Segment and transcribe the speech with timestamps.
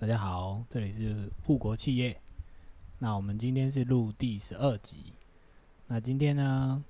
[0.00, 2.16] 大家好，这里是护国企业。
[3.00, 5.12] 那我们今天是录第十二集。
[5.88, 6.84] 那今天呢，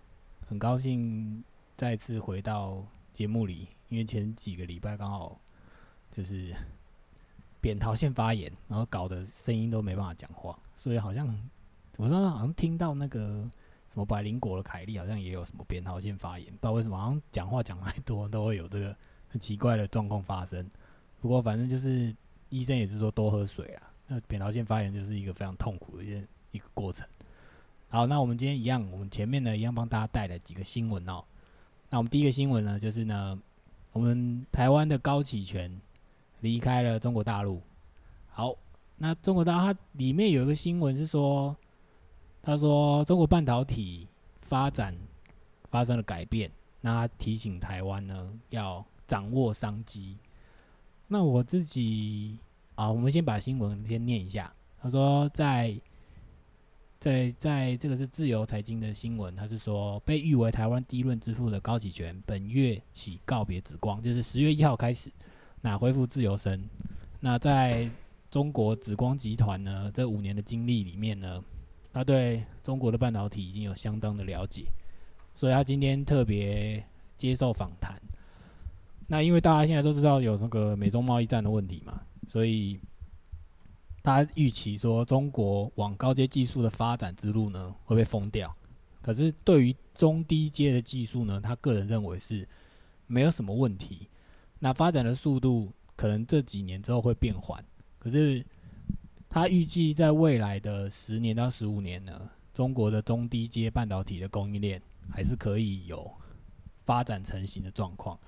[0.46, 1.42] 很高兴
[1.74, 2.84] 再次回到
[3.14, 5.40] 节目里，因为前几个礼拜刚好
[6.10, 6.54] 就是
[7.62, 11.26] 扁桃腺发炎，然后搞得声音都没办法讲话，所以好像
[11.92, 13.50] 怎么说呢好像听到那个
[13.90, 18.94] 什么百灵果的凯莉好像也有什么扁桃腺发炎，不知道为什么，好像讲话讲太多都会有这个
[19.28, 20.68] 很奇怪的状况发生。
[21.22, 22.14] 不过反正就是。
[22.50, 27.06] 医生也是说多喝水啊，那扁桃腺发炎就是一个非常痛苦的一件一个过程。
[27.88, 31.24] 好，那我们今天一样，我们前面呢一样帮大家带来几个新闻哦。
[31.88, 33.40] 那我们第一个新闻呢，就是呢，
[33.92, 35.80] 我们台湾的高启全
[36.40, 37.62] 离开了中国大陆。
[38.28, 38.54] 好，
[38.96, 41.56] 那中国大它里面有一个新闻是说，
[42.42, 44.06] 他说中国半导体
[44.40, 44.94] 发展
[45.70, 50.16] 发生了改变，那他提醒台湾呢要掌握商机。
[51.10, 52.38] 那我自己
[52.74, 54.52] 啊，我们先把新闻先念一下。
[54.80, 55.74] 他说，在
[57.00, 65.10] 在在这个是自由财经的新闻，他是说，被誉为台湾第一轮支付的高启全，本月起告别紫光，就是十月一号开始，
[65.62, 66.62] 那恢复自由身。
[67.20, 67.90] 那在
[68.30, 71.42] 中国紫光集团呢，这五年的经历里面呢，
[71.90, 74.66] 他对中国的半导体已经有相当的了解，
[75.34, 76.84] 所以他今天特别
[77.16, 77.98] 接受访谈。
[79.10, 82.78] 那因为大家现在都知道有那个美中贸易战的问题嘛，所以
[84.02, 88.54] 大家预期说中国往高阶技术的发展之路呢会被封掉。
[89.00, 92.46] 可是对于中低阶的技术呢，他个人认为是
[93.06, 94.06] 没有什么问题。
[94.58, 97.64] 那发展的速度可能这几年之后会变缓，
[97.98, 98.44] 可是
[99.26, 106.10] 他预计在未来的十年到十五年呢，中国的中低阶半导体的供应链还是可以有
[106.84, 108.18] 发展成型的状况。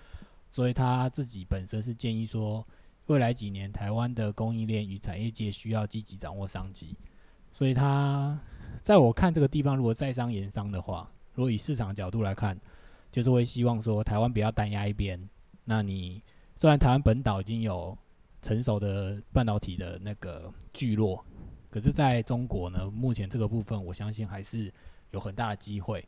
[0.51, 2.67] 所以他自己本身是建议说，
[3.06, 6.97] 未来几年台湾的供应链与产业界需要积极掌握商机。
[7.53, 8.37] 所以他
[8.83, 12.59] 在我看这个地方，如果在商言商的话，如果以市场角度来看，
[13.13, 15.29] 就是会希望说台湾不要单压一边。
[15.64, 16.20] 那你
[16.57, 17.97] 虽然台湾本岛已经有
[18.42, 21.24] 成熟的半导体的那个聚落，
[21.70, 24.73] 可是在中国呢，目前这个部分我相信还是
[25.13, 26.05] 有很大的机会。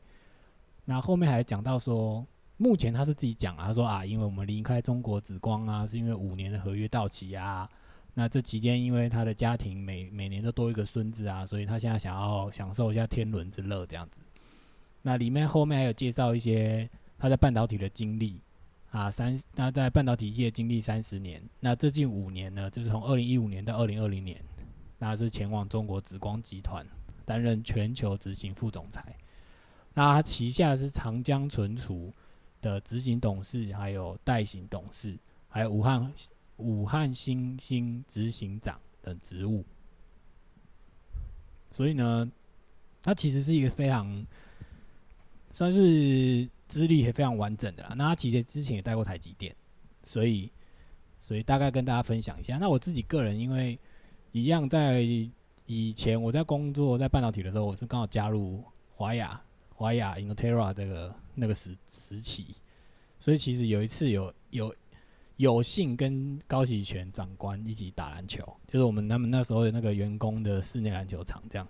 [0.84, 2.26] 那后面还讲到说。
[2.62, 7.68] 目前他是自己讲啊，他说啊，因为我们离开中国紫光啊，是因为五年的合约到期啊。
[8.14, 14.20] 那这期间，因为他的家庭每每年都多一个孙子啊，所以他现在想要享受一下天伦之乐这样子。
[15.02, 18.40] 那里面后面还有介绍一些他在半导体的经历
[18.92, 21.42] 啊，三他在半导体业经历三十年。
[21.58, 24.40] 那最近五年呢，就是从二零一五年到二零二零年，
[24.98, 26.86] 那是前往中国紫光集团
[27.24, 29.16] 担任全球执行副总裁。
[29.94, 32.12] 那他旗下是长江存储。
[32.62, 35.18] 的执行董事，还有代行董事，
[35.48, 36.10] 还有武汉
[36.56, 39.62] 武汉新兴执行长等职务。
[41.70, 42.30] 所以呢，
[43.02, 44.24] 他其实是一个非常
[45.50, 47.94] 算是资历也非常完整的啦。
[47.96, 49.54] 那他其实之前也带过台积电，
[50.04, 50.50] 所以
[51.20, 52.56] 所以大概跟大家分享一下。
[52.58, 53.78] 那我自己个人，因为
[54.30, 55.04] 一样在
[55.66, 58.62] 以前我在工作在半导体的时候，我是刚好加入
[58.94, 59.42] 华雅。
[59.82, 62.54] 华雅 Inotera 这个那个时时期，
[63.18, 64.72] 所以其实有一次有有
[65.38, 71.66] 有幸跟高启全长官一起打篮球，就是我们他们那时候的那个员工的室内篮球场这样。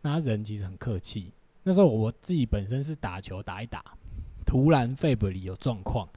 [0.00, 1.34] 那人其实很客气。
[1.62, 3.84] 那时候我自己本身是打球打一打，
[4.46, 6.08] 突然肺部里有状况，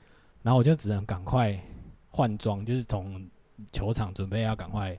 [0.43, 1.61] 然后我就只能赶快
[2.07, 3.29] 换装，就是从
[3.73, 4.97] 球场准备要赶快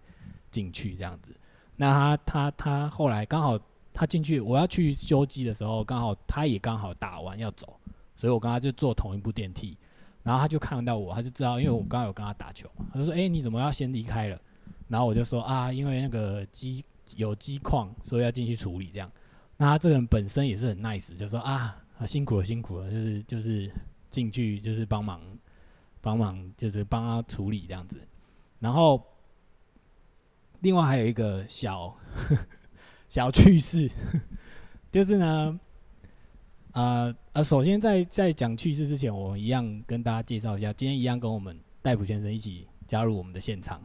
[0.51, 1.35] 进去这样子。
[1.75, 3.59] 那他他他后来刚好。
[3.95, 7.79] 他进去，我要去修机的时候，刚好他也刚好打完要走，
[8.17, 9.79] 所以我跟他就坐同一部电梯，
[10.25, 14.41] 然后他就看到我，他就知道，因为我刚刚有跟他打球嘛，他就说：“哎，你怎么要先离开了？”
[14.89, 16.85] 然后我就说：“啊，因为那个机
[17.17, 19.09] 有机矿，所以要进去处理这样。”
[19.57, 23.71] 那他这个人本身也是很 nice，就说：“啊，辛苦了，辛苦了，就是就是
[24.11, 25.23] 进去就是帮忙
[26.01, 28.01] 帮忙，就是帮他处理这样子。”
[28.59, 29.01] 然后
[30.63, 31.97] 另外还有一个小。
[33.15, 33.89] 小趣事，
[34.91, 35.61] 就是呢，
[36.73, 43.81] 呃呃，首先在在讲趣事之前，我一样跟大家介绍一下，今天一样跟我们戴普先生一起加入我们的现场。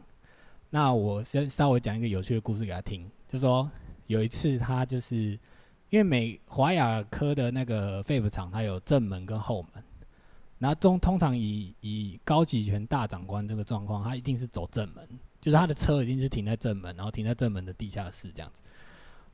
[0.68, 3.70] 那我先稍微讲一个有趣的故事给他听，就说
[4.08, 5.38] 有一次他就是
[5.90, 9.84] 因为美华雅科的那个肺部厂，它有正门跟后门，
[10.58, 15.08] 然后中通常以以高级权大长官这个状况，他一定是走正门，
[15.40, 18.60] 就是他的车已经是停在正门，然后停在正门的地下室这样子。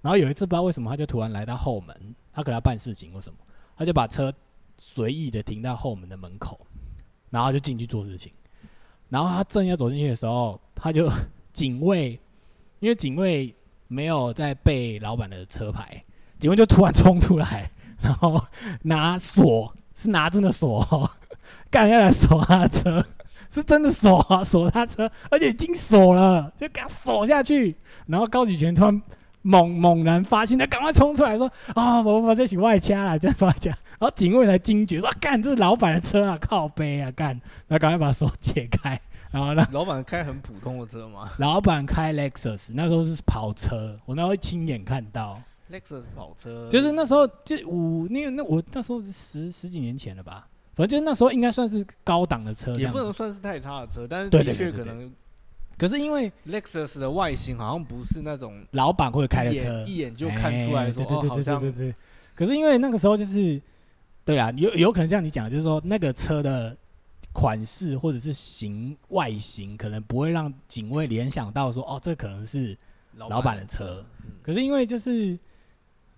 [0.02, 3.38] 然后有一次不知道为什么，他就突然来到后门，他可能要办事情或什么，
[3.76, 4.32] 他就把车
[4.78, 6.60] 随意的停到后门的门口，
[7.31, 8.32] 然后就进去做事情。
[9.08, 11.10] 然后他正要走进去的时候，他就
[11.52, 12.19] 警卫，
[12.81, 13.54] 因为警卫
[13.88, 16.02] 没有在背老板的车牌，
[16.38, 17.70] 警卫就突然冲出来，
[18.00, 18.40] 然后
[18.82, 21.10] 拿锁， 是拿真的锁、
[21.70, 23.06] 干下来锁他的车，
[23.49, 27.76] 是真的锁啊，锁他车，而且已经锁了，就给他锁下去。
[28.06, 29.02] 然后高举全突然
[29.46, 37.31] 猛猛然发现，他赶快冲出来说：“啊、我我这是外掐了，这是外掐。”然后警卫才惊觉说：“啊干，这是老板的车啊，靠背啊，干！”
[37.69, 39.00] 然后赶快把手解开，
[39.31, 45.40] 然后呢，老板开很普通的车吗老板开 Lexus，那时候是跑车，我那时候亲眼看到
[45.70, 55.10] ，？Lexus 跑车就是那时候就五那个那我那时候是十十几年前了吧，反正就是那时候应该算是高档的车也不能算是太差的车，但是的确可能
[55.78, 61.94] 可是因为 Lexus 的外形好像不是那种老板会开的一车眼，一眼就看出来说哦，哎对对对对好像对对对。
[62.34, 63.61] 可是因为那个时候就是，
[64.25, 66.76] 对啊，有有可能像你讲的，就是说那个车的
[67.32, 72.76] 款式或者是型外形，可能不会让警卫联想到说，哦，这可能是。
[73.19, 75.38] 老板的车，嗯可是因为就是，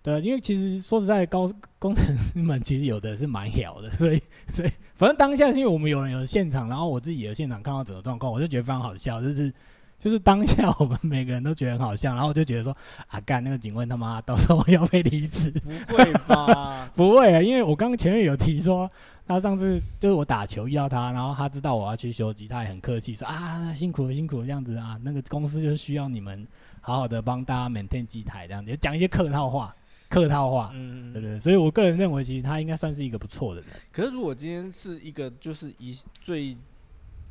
[0.09, 9.53] 对，因为其实说实在，高工程师们其实有的是蛮屌的， 所以所以反正当下是因为我们有人有现场，然后我自己有现场看到整个状况，我就觉得非常好笑，就是。
[10.01, 12.73] 就是当下我们每个人都觉得很好笑，然后我就觉得说
[13.09, 15.51] 啊，干那个警官他妈到时候要被离职，
[15.89, 16.89] 不会吧？
[16.95, 18.89] 不会啊，因为我刚刚前面有提说，
[19.27, 26.47] 他上次就是我打球遇到他，然后他知道我要去休息，他也很客气说啊辛苦了辛苦了这样子啊，那个公司就是需要你们
[26.81, 29.75] 好好的帮大家 maintain 机台这样子，就讲一些客套话，
[30.09, 36.57] 客套话，嗯，对对对，所以我个人认为其实他应该算是一个不错的人，可是如果今天是一个就是一最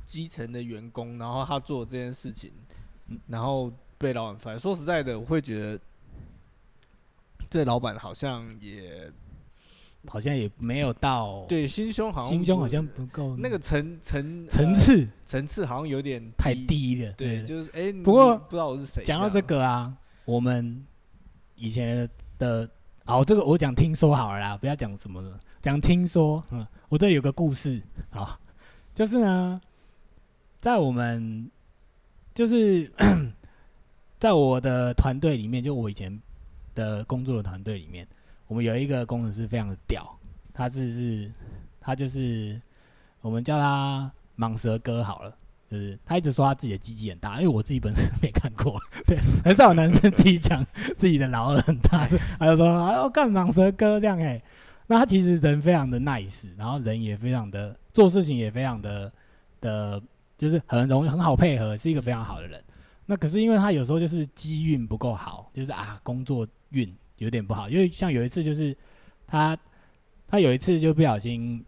[0.06, 2.52] 基层的员工，然后他做这件事情
[3.08, 5.80] 嗯，然后被老板 fire，说实在的，我会觉得
[7.50, 9.12] 这老板好像也
[10.06, 15.08] 好像也没有到对心胸好像心胸好像不够那个层层层、呃次。
[15.26, 19.04] 层次好像有点太，低了，对，就是哎，不过不知道我是谁。
[19.04, 19.94] 讲到这，个啊，
[20.24, 20.86] 我们
[21.56, 22.70] 以前的，
[23.06, 26.44] 好，这个我讲听说好了啦，不要讲什么了，讲听说。
[26.52, 28.40] 嗯，我这里有个故事，好，
[28.94, 29.62] 就是呢，
[30.60, 31.50] 在我们
[32.34, 32.92] 就是
[34.20, 36.20] 在我的团队里面，就我以前
[36.76, 38.08] 的工作的团队里面，
[38.48, 40.18] 我们有一个工程师非常的屌，
[40.54, 41.32] 他是是，
[41.80, 42.62] 他就是
[43.22, 45.36] 我们叫他蟒蛇哥好了。
[45.70, 50.66] 就是他一直说他自己的鸡鸡很大，因为我自己本身 没看过，对，很少男生自己讲
[50.96, 52.08] 自己的老二很大，
[52.40, 54.42] 他就说啊，我干蟒蛇哥这样哎、
[54.88, 59.12] 那他其实人非常的 nice，然后人也非常的做事情也非常的
[59.60, 60.02] 的，
[60.38, 62.64] 就是很容易很好配合，是一个非常好的人。
[63.06, 68.76] 那可是因为他有时候就是机运不够好，就是啊工作运有点不好，因为像有一次就是
[69.26, 69.58] 他
[70.28, 71.64] 他有一次就不小心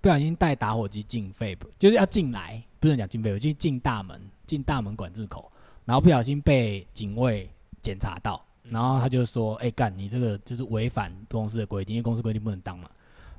[0.00, 5.50] 不小心带打火机进肺部，就是要进来，不能讲进肺部，就是进大门，进大门管制口，
[5.86, 7.48] 然后不小心被警卫
[7.80, 12.90] 检查到，然后他就说：“哎、干，你这个就是违反公司的规定，因为公司规定不能当嘛。”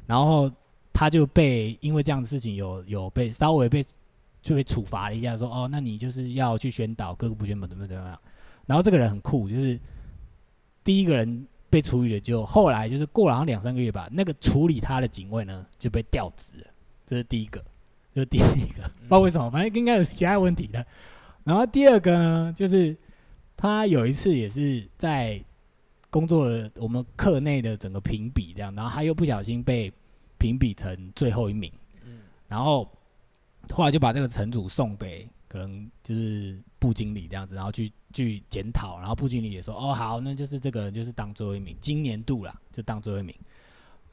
[0.07, 0.51] 然后
[0.91, 3.85] 他就被因为这样的事情有有被稍微被
[4.41, 8.19] 就被处罚了一下，说：“哦，那你就是要去宣导各个部宣本怎么怎么样。”
[8.65, 9.79] 然后这个人很酷，就是
[10.83, 16.67] 第一个人被处理了，就后来就是过了好像两三个月吧，那个处理他的警卫呢就被调职了，
[17.05, 17.63] 这是第一个，
[18.15, 20.83] 这是第一个，不知道为什么，反正应该有其他问题的。
[21.43, 22.95] 然后第二个呢，就是
[23.57, 25.43] 他有一次也是在
[26.09, 29.91] 工作的我们课内的整个评比这样，然后他又不小心被
[30.37, 31.69] 评比成最后一名，
[32.05, 32.89] 嗯然后
[33.73, 43.35] 后来就把这个城主送给可能就是部经理这样子，然后去去检讨，然后部经理也说哦好，那就是这个人就是当最后一名，今年度啦就当最后一名。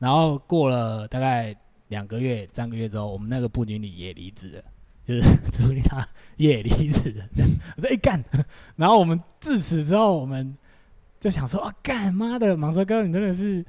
[0.01, 1.57] 然后过了大概
[1.93, 4.65] 两个月、三个月之后，我们那个部经理也离职了，
[5.07, 5.21] 就是
[5.53, 6.09] 处理他
[6.39, 7.29] 也离职了，
[7.77, 8.25] 我说哎干，
[8.77, 10.57] 然后我们自此之后，我们
[11.21, 13.63] 就想说啊干妈的蟒蛇哥，你真的是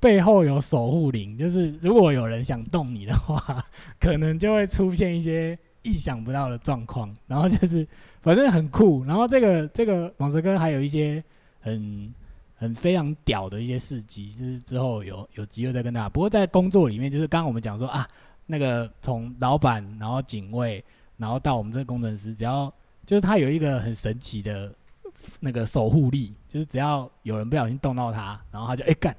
[0.00, 3.64] 背后有守护灵，就是如果有人想动你的话，
[4.00, 7.86] 可能就会出现一些意想不到的状况，然后就是
[8.20, 9.04] 反正很酷。
[9.04, 11.22] 然后这个这个蟒蛇哥还有一些
[11.60, 12.12] 很
[12.60, 16.10] 很非常屌的一些事迹，就是之后有有机会再跟大家。
[16.10, 18.06] 不过在工作里面，就是刚刚我们讲说啊，
[18.44, 20.84] 那个从老板，然后警卫，
[21.16, 22.70] 然后到我们这个工程师，只要
[23.06, 24.70] 就是他有一个很神奇的
[25.40, 29.16] 那个守护力，就是只要有人不小心动到他，然后他就哎干。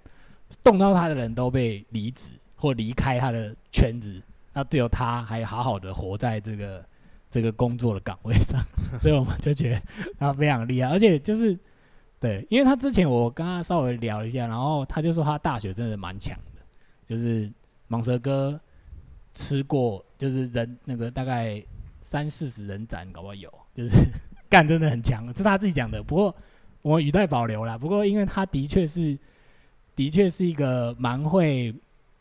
[0.62, 4.22] 动到他的人都被离职或离开他的圈子，
[4.54, 6.86] 那只有他还好好的活在这个
[7.30, 8.62] 这个工作的岗位上，
[9.00, 9.82] 所以我们就觉得
[10.20, 11.58] 他非常厉害，而且就是
[12.22, 16.62] 对，因为他之前我跟他稍微聊了一下，然后他就说他大学真的蛮强的，
[17.04, 17.52] 就是
[17.90, 18.62] 蟒蛇哥
[19.34, 21.62] 吃过，就是人那个大概
[22.00, 23.98] 三四十人斩，搞不好有，就是
[24.48, 26.04] 干真的很强，是他自己讲的。
[26.04, 26.36] 不过
[26.84, 27.76] 我语带保留啦。
[27.76, 29.18] 不过因为他的确是，
[29.96, 31.74] 的确是一个蛮会、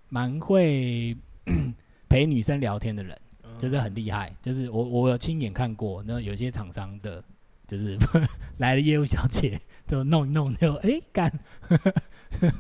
[0.09, 1.15] 蛮会
[2.09, 3.19] 陪女生聊天的人，
[3.59, 4.35] 就是很厉害。
[4.41, 7.23] 就是我我有亲眼看过，那有些厂商的，
[7.71, 7.97] 就是
[8.59, 11.33] 来了业务小姐，就弄一弄就哎干，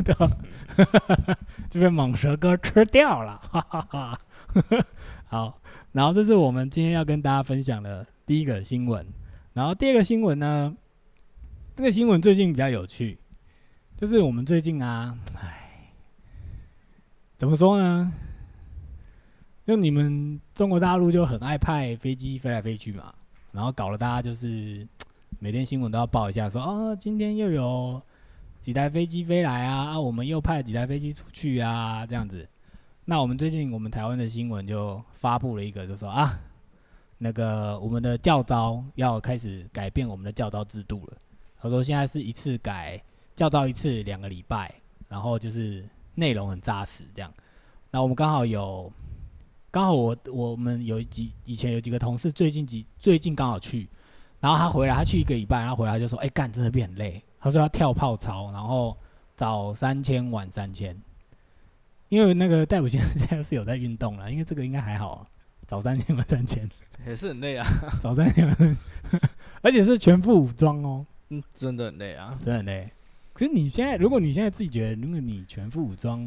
[0.04, 0.30] 对吧？
[1.68, 4.20] 就被蟒蛇哥吃掉了，哈哈哈。
[5.26, 9.04] 好，然后这是我们今天要跟大家分享的第一个新闻。
[9.52, 10.72] 然后第二个新闻呢，
[11.74, 13.18] 这个新闻最近比较有趣，
[13.96, 15.92] 就是我们最近啊，唉，
[17.36, 18.12] 怎么说呢？
[19.66, 23.12] 就你们中国大陆就很爱派飞机飞来飞去嘛，
[23.52, 24.86] 然后搞得大家就是
[25.42, 28.00] 每天新闻都要报一下说，哦，今天又有
[28.60, 32.46] 几台飞机飞来啊，啊，我们又派几台飞机出去啊，这样子。
[33.06, 36.38] 那我们最近我们台湾的新闻就发布了一个，就说啊，
[37.16, 41.16] 那个我们的教招要开始改变我们的教招制度了。
[41.58, 43.02] 他说现在是一次改
[43.34, 44.70] 教招一次两个礼拜，
[45.08, 47.32] 然后就是内容很扎实这样。
[47.90, 48.92] 那我们刚好有，
[49.70, 53.88] 刚好我我们有几以前有几个同事最近几最近刚好去，
[54.40, 57.22] 然后他回来他去一个礼拜，然后回来就说，哎、干真的变很累。
[57.38, 58.96] 他说要跳泡操，然后
[59.36, 60.98] 早三千晚三千。
[62.08, 65.26] 因为那个戴普先生现在是有在运动了，因为这个应该还好、啊，
[65.66, 66.68] 早三千晚三千，
[67.06, 67.64] 也是很累啊，
[68.00, 69.20] 早三千晚三千，
[69.62, 72.36] 而且是全副武装哦，嗯，真的很累啊。
[72.44, 72.90] 真的很累。
[73.40, 76.22] 可是你现在，如果你现在自己觉得，如果你全副武装，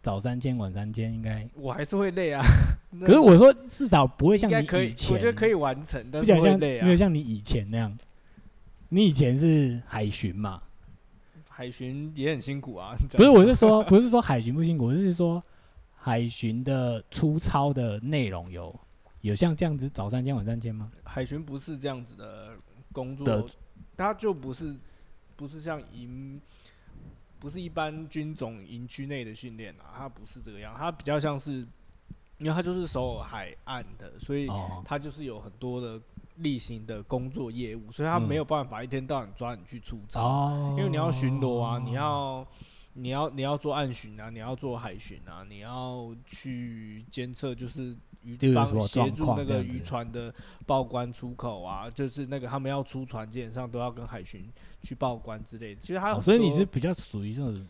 [0.00, 2.40] 早三千晚三千，应该，我还是会累啊。
[3.04, 6.96] 可是我说至少不会像你可以以，前，我觉得可以完成，但不想像累啊没有。
[6.96, 7.98] 像你以前那样，
[8.90, 10.62] 你以前是海巡嘛？
[11.48, 12.94] 海巡也很辛苦啊。
[13.16, 15.42] 不是，我是说， 不是说海巡不辛苦，我是说
[15.96, 18.72] 海巡的粗糙的内容有
[19.22, 20.88] 有像这样子早三千晚三千吗？
[21.02, 22.50] 海巡不是这样子的
[22.92, 23.50] 工的作，
[23.96, 24.76] 它就不是
[25.34, 26.40] 不是像营，
[27.42, 31.66] 不是一般军种营区内的训练啊，它不是这个样，它比较像是，
[32.38, 36.00] 因为它就是首尔海岸的，所以哦，它就是有很多的
[36.36, 42.46] 例行的工作业务，所以它嗯没有办法一天到晚抓你去出操，哦，因为你要巡逻啊，你要。
[42.94, 48.38] 你要你要做岸巡啊，你要做海巡啊，你要去监测，就是渔
[48.86, 50.32] 协助那个渔船的
[50.66, 54.48] 报关出口啊，就是那个他们要出船，基本上都要跟海巡
[54.82, 55.80] 去报关之类的。
[55.80, 57.66] 其实他哦、所以你是比较属于这种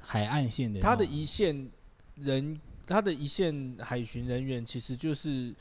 [0.00, 1.68] 海岸线的，他的一线
[2.16, 5.54] 人，他的一线海巡人员其实就是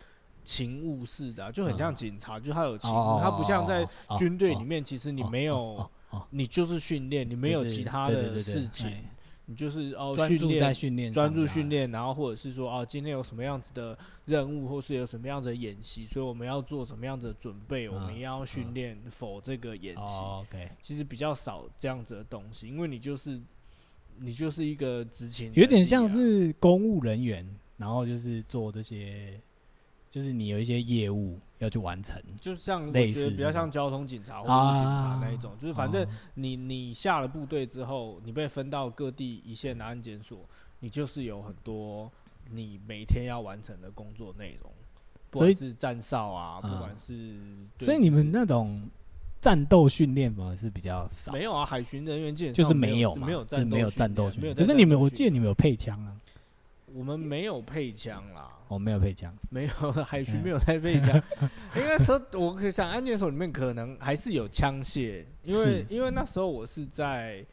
[0.44, 1.96] 勤务式的啊、就很像嗯。
[1.96, 4.60] 警察，就他有勤哦务，他不像在哦军队哦。
[4.60, 5.90] 里面，其实你哦没有
[6.32, 9.04] 你就是训练，你没有其他的事情哎，
[9.50, 11.12] 你就是哦专注在训练。
[11.12, 11.68] 专注训。
[11.68, 20.22] 练，然后或者是说哦，今天有什么样子的任务，或是有什么样子的演习，所以我们要做什么样子的准备，我们要训练否这个演习。
[20.22, 23.40] 哦，OK，其实比较少这样子的东西，因为你就是
[24.18, 27.44] 你就是一个执勤啊，有点像是公务人员，
[27.78, 29.40] 然后就是做这些，
[30.10, 32.22] 就是你有一些业务要去完成。
[32.40, 40.40] 就像我类觉得比较像交通警察或啊者是警察那一种，就是反正哦你你下了部队之后，你被分到各地一线的安检所，
[40.80, 42.12] 你就是有很多
[42.50, 44.72] 你每天要完成的工作内容，
[45.30, 47.14] 不管是站哨啊，不嗯管是，
[47.78, 48.82] 对所以你们那种
[49.40, 54.56] 战斗训练嘛是比较少，没有啊，海巡人员基本就是没没有嘛，没有就是没有战斗训练。
[54.56, 56.16] 可是你们，我记得你们有配枪啊，
[56.94, 58.56] 我们没有配枪啦。
[58.68, 59.36] 我没有配枪。
[59.50, 61.10] 没有，海巡嗯没有在配枪。
[61.76, 67.46] 应该说，我可以想安检所里面可能还是有枪械，因为因为那时候我是在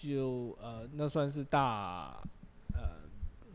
[0.00, 2.20] 就呃，那算是大
[2.74, 2.80] 呃，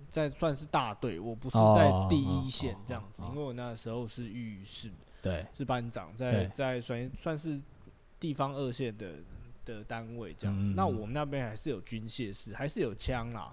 [0.10, 4.90] 在算是大队，我不是在哦第哦一线哦这样子，哦因为我那时候是御士，
[5.22, 7.62] 对，是班长，在在算算是
[8.20, 9.12] 地方二线的
[9.66, 10.72] 的单位这样子。
[10.72, 13.52] 嗯那我们那边还是有军械室，还是有枪啦，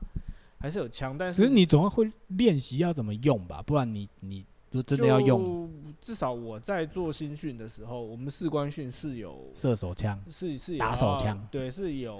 [0.64, 4.38] 还是有枪，但只是你总要会练习要怎么用吧，不然你你
[4.71, 12.18] 如果真的要用，至少我在做新训的时候，我们士官训是有射手枪，是是有打手要枪对，是有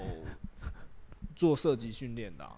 [1.35, 2.55] 做射击训练的啊、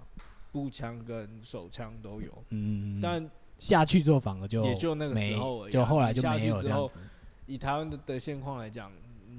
[0.50, 2.32] 步枪跟手枪都有。
[2.50, 6.98] 嗯，但下去之后反而就也就那个没时候而已啊就后来就没有这样子。
[7.46, 8.90] 以台湾的的现况来讲，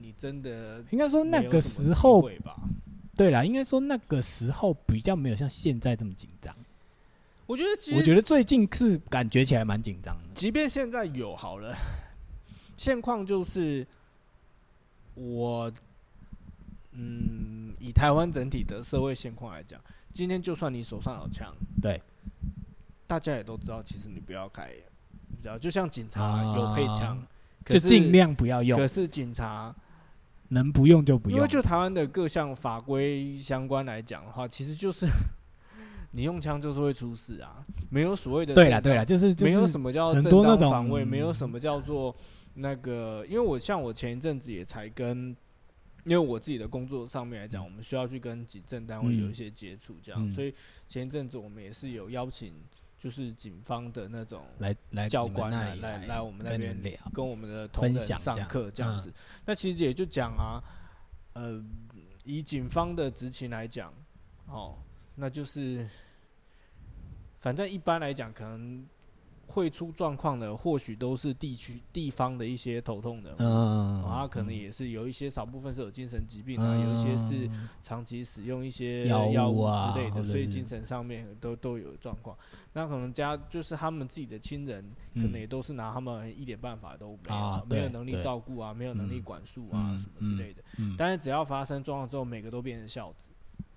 [0.01, 2.55] 你真的应该说那个时候，吧？
[3.17, 6.55] 对啦，应该说那个时候比较没有像现在这么紧张。
[7.47, 10.33] 我觉得其实我觉得最近是感觉起来蛮紧张的。
[10.35, 11.75] 即便现在有好了，
[12.77, 13.87] 现况就是
[15.15, 15.71] 我，
[16.91, 19.81] 嗯，以台湾整体的社会现况来讲，
[20.11, 22.01] 今天就算你手上有枪，对，
[23.07, 24.69] 大家也都知道，其实你不要开，
[25.29, 27.17] 你知道，就像警察啊有配枪，
[27.63, 29.73] 可就是尽量不要用可，是警察，
[30.49, 31.37] 能不用就不用。
[31.37, 31.47] 因为。
[31.47, 35.05] 就台湾的各项法规相关来讲的话，其实就是
[36.11, 42.15] 你用枪就是会出事啊，没有所谓的对啦对啦，就是就是没有什么叫正当防卫，没有什么叫做
[42.55, 45.35] 那个，因为我像我前一阵子也才跟，
[46.05, 50.31] 因为我自己的工作上面来讲，我们需要去跟警政单位有一些接触，这样，嗯。
[50.31, 50.53] 所以
[50.87, 52.53] 前一阵子我们也是有邀请，
[52.97, 56.75] 就是警方的那种来来教官来来来我们那边
[57.13, 59.13] 跟我们的同仁上课这样子。
[59.45, 60.63] 那其实也就讲啊，
[61.33, 61.63] 呃，
[62.23, 63.93] 以警方的执勤来讲，
[64.47, 64.77] 哦，
[65.13, 65.87] 那就是，
[67.39, 68.83] 反正一般来讲，可能
[69.47, 73.37] 会出状况的，或许都是地区地方的一些头痛人物。
[73.39, 82.37] 嗯，哦他可能也是有一些少部分是有精神疾病啊，有一些是嗯长期使用一些药物啊之类的，所以精神上面都都有状况。
[82.73, 84.83] 那可能家就是他们自己的亲人，
[85.15, 90.61] 可嗯能也都是拿他们一点办法都没有没有能力照顾啊，没有能力嗯管束啊、嗯什么之类的。
[90.77, 93.29] 嗯但是只要发生状况之后，每个都变成孝子。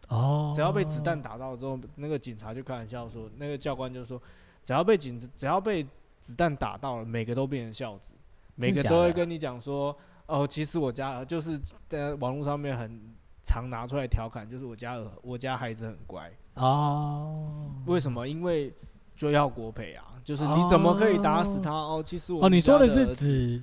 [0.08, 4.20] 哦，只要被子弹打到之后，那个警察就开玩笑说，那个教官就说，
[4.64, 5.86] 只要被警只要被
[6.20, 8.12] 子弹打到了，每个都变成孝子，
[8.54, 13.00] 每个都会跟你讲说，哦，其实我家就是在网络上面很
[13.42, 18.28] 常拿出来调侃，就是我家儿我家孩子很乖，哦，为什么？
[18.28, 18.72] 因为
[19.16, 21.70] 就要国赔啊，就是你怎么可以打死他？
[21.72, 23.62] 哦，其实我哦，你说的是指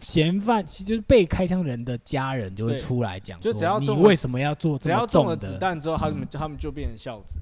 [0.00, 7.38] 嫌犯，其实就是被开枪人的家人就会出来讲就只要你为什么要做只要中了子弹之后，他们嗯他们就变成孝子。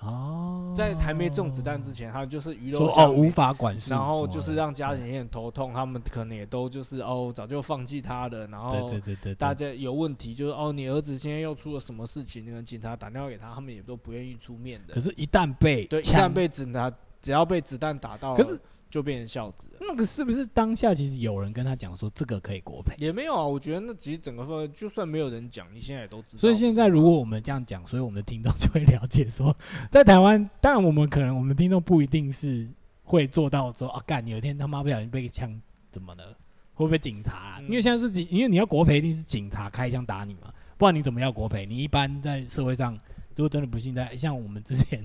[0.00, 8.46] 哦，在还没中子弹之前，他就是鱼肉说哦无法管束然后就是让家人也很头痛，他们可能也都就是哦，早就放弃他了。
[8.48, 12.44] 然后对对对，大家有问题，就是哦，你儿子现在又出了什么事情？
[12.44, 15.00] 那个警察打电话给他，他们也都不愿意出面的可。
[15.00, 18.58] 是，一旦被对，一旦被子弹，只要被子弹打到，可是
[18.94, 19.78] 就变成孝子了。
[19.80, 22.94] 那个是不是当下其实有人跟他讲说这个可以国赔？
[22.98, 26.40] 也没有啊，我觉得那其实整个氛围，就算没有人讲，你现在也都知道。
[26.40, 29.52] 所以现在如果我们这样讲，所以我们的听众就会了解说，
[29.90, 32.68] 在台湾，当然我们可能我们的听众不一定是
[33.02, 36.28] 会做到说啊，干有一天他妈不小心被枪怎么了，
[36.74, 41.66] 会不会警察啊、嗯因为现在是警，因为你要国赔一定是警察开枪打你嘛，不然你怎么要国赔？
[41.66, 42.94] 你一般在社会上，
[43.34, 45.04] 如果真的不幸在像我们之前，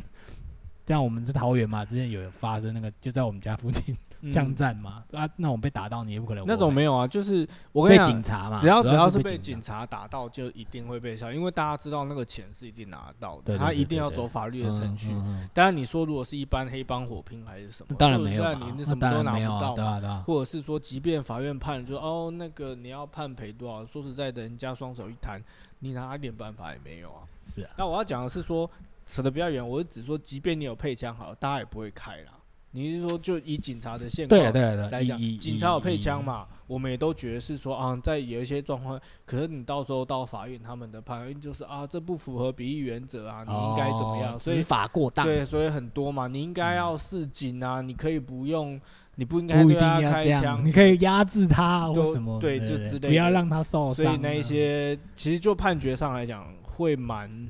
[0.90, 15.12] 像我们在桃园嘛，之前有发生那个就在我们家附近 嗯枪战嘛，啊，那种被打到你也不可能那种没有啊，就是我跟被你讲，警察嘛，只要只要是是被警警察打到，就一定会被杀，因为大家知道那个钱是一定拿得到的，他一定要走法律的程序。
[15.14, 20.00] 嗯当然，你说如果是一般黑帮火拼还是什么，当然没有说实在嘛，那你什么都拿不到嘛。
[20.02, 23.86] 对或者是说，即便法院判了，就哦那个你要判赔多少？
[23.86, 25.40] 说实在的，人家双手一摊，
[25.80, 27.22] 你拿一点办法也没有啊。
[27.56, 28.70] 是啊，那我要讲的是说，
[29.12, 32.34] 扯得比较远，我是只说，即便你有配枪好了，大家也不会开啦。
[32.72, 44.36] 你是说，就以警察的现况对来讲，警察有配枪，嘛，我们也都觉得是说啊，在有一些状况，可是你到时候到法院，他们的判决就是啊，这不符合比例原则啊，你应该怎么样？
[44.36, 48.80] 哦所以执法过当，对，所以很多嘛，你应该要示警啊，你可以不用，
[49.16, 53.94] 你不应该对他开枪，你可以压制他或什么，对对就之类的不要让他受伤啊。
[53.96, 57.50] 所以那一些其实就判决上来讲，会蛮，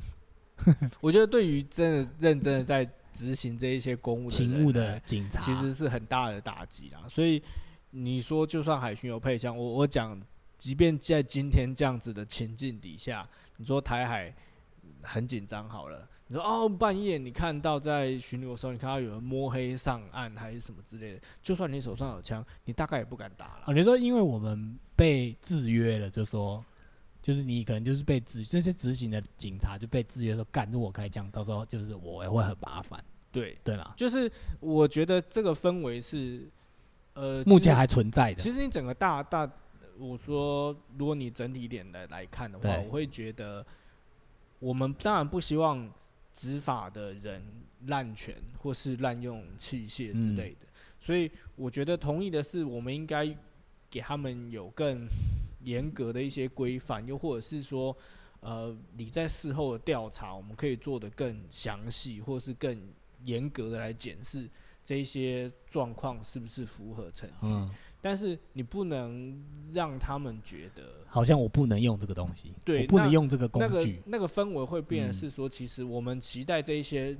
[1.01, 7.03] 我觉得对于真的认真的在执行这一些公务的勤务的警察，其实是很大的打击啦。
[7.07, 7.41] 所以
[7.91, 10.21] 你说，就算海巡有配枪，我我讲，
[10.57, 14.33] 即便在今天这样子的情境底下，你说台海
[15.01, 23.63] 很紧张好了，你说哦半夜你看到在巡逻的时候，你看到有人摸黑上岸还是什么之类的，就算你手上有枪，你大概也不敢打了。
[23.67, 26.63] 哦，你说因为我们被制约了，就说。
[27.29, 32.99] 就是你可能就是被执这些执行的警察就被制约说干，如果开枪，到时候就是我也会很麻烦，
[33.31, 33.93] 对，对嘛？
[33.95, 34.27] 就是
[34.59, 36.49] 我觉得这个氛围是，
[37.13, 39.47] 呃，目前还存在的，其实你整个大大，
[39.99, 43.63] 我说，如果你整体一点来来看的话，我会觉得，
[44.57, 45.87] 我们当然不希望
[46.33, 47.43] 执法的人
[47.85, 50.65] 滥权或是滥用器械之类的，
[50.99, 53.27] 所以我觉得同意的是，我们应该
[53.87, 55.07] 给他们有更
[55.63, 57.95] 严格的一些规范，又或者是说，
[58.39, 62.81] 呃，你在事后的调查，我们可以做得更详细，或是更
[63.23, 64.49] 严格的来检视
[64.83, 67.47] 这一些状况是不是符合程序。
[67.47, 67.69] 嗯，
[68.01, 77.15] 但是你不能让他们觉得好像我不能用这个东西，对我不能用这个工那个具，那个氛围会变是说，其实我们期待这一些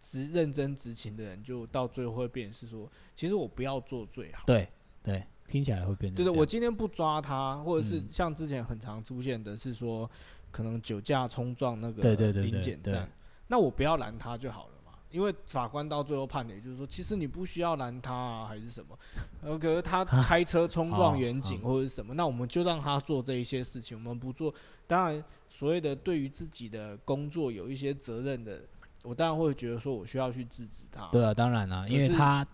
[0.00, 4.42] 执认真执勤的人，就到最后会变成是说，其实我不要做最好。
[4.44, 4.68] 对
[5.02, 10.08] 对，听起来会变成就是我今天不抓他，或者是嗯像之前很常出现的是说，
[10.50, 13.10] 可能酒驾冲撞那个对对对对临检对站，
[13.48, 14.92] 那我不要拦他就好了嘛。
[15.10, 18.98] 因为法官到最后判的，也就是说，其实你不需要拦他啊，还是什么？
[19.40, 24.52] 呃，可是他 开车冲撞远景或者是什么，那我们就让他做这一些事情，我们不做。
[24.86, 28.60] 当然，所谓的对于自己的工作有一些责任的，
[29.02, 31.08] 我当然会觉得说我需要去制止他。
[31.10, 32.46] 对啊，当然了，因为他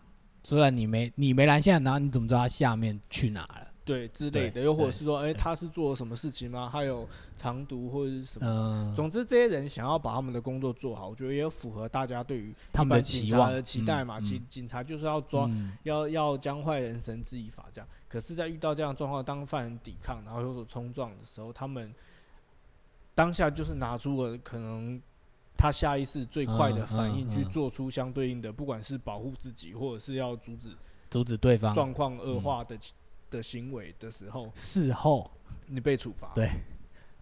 [0.45, 3.69] 虽然你没你没拦下，然后你怎么知道他下面去哪了？
[3.85, 6.71] 对之类的，又或者是说，哎，他是做了什么事情吗？
[6.73, 8.93] 他有藏毒或者是什么？
[8.97, 14.19] 总之，这些人想要把他们的工作做好，我觉得也符合大家对于他们的期望的期待嘛。
[14.21, 15.51] 警警察就是要抓，
[15.83, 17.87] 要要将坏人绳之以法这样。
[18.09, 21.95] 可是，在遇到这样状况，当犯人抵抗，然后有所冲撞的时候，他们
[23.15, 24.99] 当下就是拿出了可能
[25.65, 30.69] 他下意识最快的反应，去做出相对应的，不管是保护自己，或者是要阻止
[31.09, 32.77] 阻止对方状况恶化的。
[33.31, 35.29] 的行为的时候，事后
[35.67, 36.49] 你被处罚，对，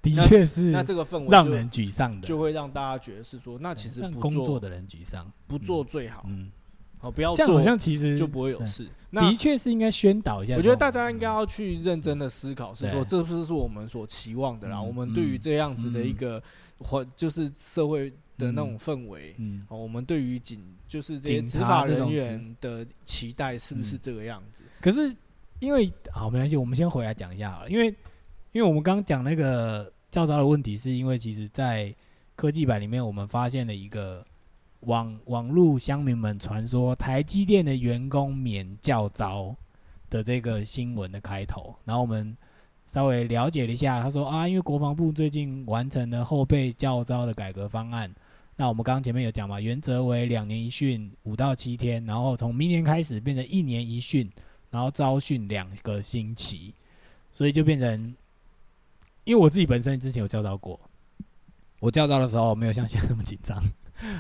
[0.03, 0.71] 的确是。
[0.71, 6.27] 那这个氛围让人沮丧的，就会让大家觉得是说，那其实工作的人沮丧，不做最好。
[6.29, 6.51] 嗯，
[6.99, 8.87] 好，不要这样，好像其实就不会有事。
[9.13, 10.55] 的确是应该宣导一下。
[10.57, 14.79] 我觉得大家应该要去认真的思考，是说这不是我们所期望的啦。
[14.79, 16.43] 我们对于这样子的一个
[16.81, 24.65] 环就是社会的那种氛围，嗯，我们对于警就是这些执法人员的期待是不是这个样子？
[24.81, 25.15] 可是。
[25.63, 27.65] 因为好没关系，我们先回来讲一下。
[27.69, 27.87] 因为，
[28.51, 31.95] 因为我们刚刚讲那个教招的问题，是因为其实在
[32.35, 34.27] 科技版里面，我们发现了一个
[34.81, 39.55] 网网络乡民们传说台积电的员工免教招
[40.11, 41.77] 的这个新闻的开头。
[41.85, 42.37] 然后我们
[42.93, 48.13] 稍微了解了一下，他说啊，因为国防部最近完成了后备教招的改革方案。
[48.57, 54.31] 那我们刚刚前面有讲嘛，原则为两年一训，五到七天，然后从明年开始变成一年一训。
[54.71, 56.73] 然后招训两个星期，
[57.31, 58.17] 所以就变成，
[59.25, 60.81] 因为我自己本身之前有教招过，
[61.79, 63.63] 我教招的时候没有像现在那么紧张，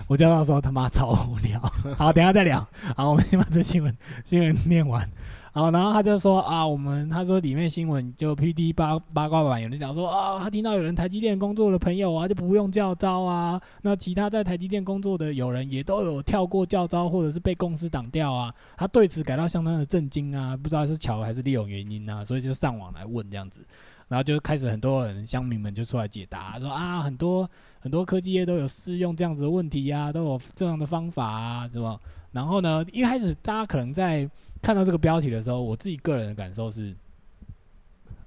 [0.07, 1.59] 我教到的时候他妈超无聊。
[1.97, 2.69] 好，等下再聊。
[2.95, 5.11] 好，我们先把这新闻新闻念完。
[5.53, 23.61] 然后，然后他就说啊，我们他说里面新闻就 P D 八八卦版有人讲说啊，他听到有人台积电工作的朋友啊就不用叫招啊，那其他在台积电工作的有人也都有跳过叫招或者是被公司挡掉啊，他对此感到相当的震惊啊，不知道是巧还是利用原因啊，所以就上网来问这样子，
[24.09, 27.47] 然后就开始很多人乡民们就出来解答说啊，很多
[27.79, 32.01] 很多科技业都有适用这样子的问题呀，都有这样的方法啊，是吧？
[32.31, 34.27] 然后呢，一开始大家可能在
[34.63, 36.97] 看到这个标题的时候，我自己个人的感受是，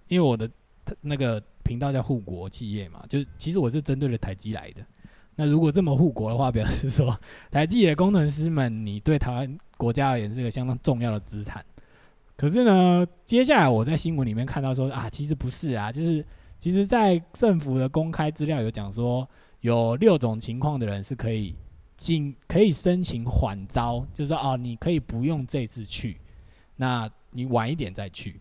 [0.07, 0.47] 因为我的
[1.01, 4.85] 那个频道叫护国企业嘛，就是其实我是针对了台积来的。
[5.37, 7.17] 那如果这么护国的话，表示说
[7.49, 11.65] 台积的工程师们，你对台湾国家而言是个相当重要的资产。
[12.37, 16.25] 可是呢，接下来我在新闻里面看到说啊，其实不是啊，就是
[16.59, 19.27] 其实在政府的公开资料有讲说，
[19.61, 21.55] 有六种情况的人是可以
[21.95, 26.17] 进可以申请缓招，就是说哦，你可以不用这次去。
[26.75, 28.39] 那你晚一点再去。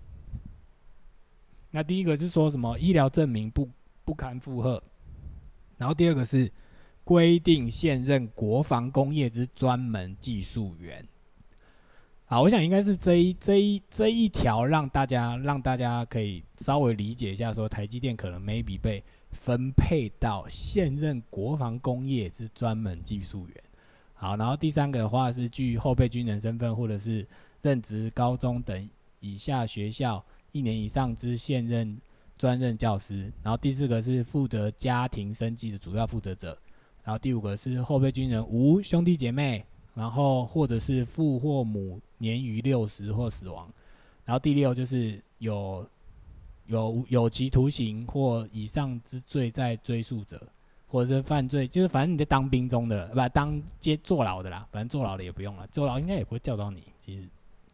[1.71, 3.69] 那第一个是说什么医疗证明不
[4.05, 4.81] 不堪负荷，
[5.77, 6.49] 然后第二个是
[7.03, 11.05] 规定现任国防工业之专门技术员。
[12.27, 23.65] 好，我想应该是这一这一这一条让大家让大家可以稍微理解一下，说台积电可能 maybe 被分配到现任国防工业之专门技术员。
[24.15, 27.27] 好，然后第三个的话是据后备军人身份或者是。
[27.65, 30.23] 任职高中等以下学校
[30.53, 31.99] 一年以上之现任
[32.37, 36.59] 专任教师，然后第四个是负责家庭生计的主要负责者，
[37.03, 43.73] 然后第五个是后备军人无兄弟姐妹，然后或者是父或母年逾六十或死亡，
[44.27, 45.89] 然后第六就是有
[46.67, 50.47] 有有期徒刑或以上之罪在追诉者，
[50.87, 57.27] 或者是犯罪，就是反正你在当兵中的，不当接坐牢的啦，反正坐牢的也不用了，坐牢应该也不会叫到你，其实。